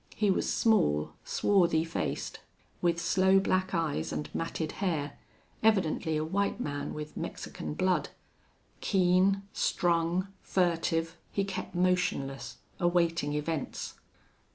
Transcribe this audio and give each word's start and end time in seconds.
He 0.15 0.31
was 0.31 0.51
small, 0.51 1.13
swarthy 1.23 1.83
faced, 1.83 2.39
with 2.81 2.99
sloe 2.99 3.39
black 3.39 3.71
eyes 3.75 4.11
and 4.11 4.33
matted 4.33 4.71
hair, 4.81 5.19
evidently 5.61 6.17
a 6.17 6.23
white 6.25 6.59
man 6.59 6.95
with 6.95 7.15
Mexican 7.15 7.75
blood. 7.75 8.09
Keen, 8.79 9.43
strung, 9.53 10.29
furtive, 10.41 11.17
he 11.31 11.43
kept 11.43 11.75
motionless, 11.75 12.57
awaiting 12.79 13.35
events. 13.35 13.93